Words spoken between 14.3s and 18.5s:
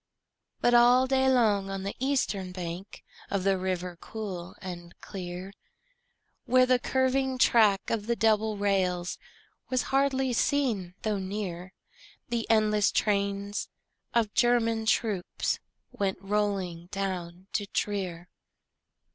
German troops Went rolling down to Trier.